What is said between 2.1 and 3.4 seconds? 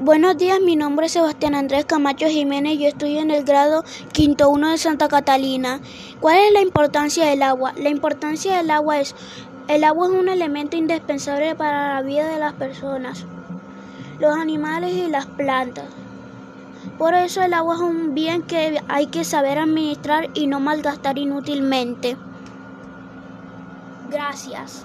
Jiménez, yo estoy en